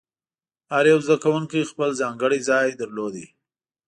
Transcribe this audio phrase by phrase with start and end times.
[0.73, 3.15] هر یو زده کوونکی خپل ځانګړی ځای درلود.